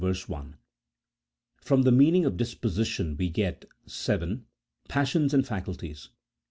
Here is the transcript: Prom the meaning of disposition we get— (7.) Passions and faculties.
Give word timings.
Prom 1.63 1.83
the 1.83 1.91
meaning 1.91 2.25
of 2.25 2.35
disposition 2.35 3.15
we 3.19 3.29
get— 3.29 3.65
(7.) 3.85 4.47
Passions 4.89 5.31
and 5.31 5.45
faculties. 5.45 6.09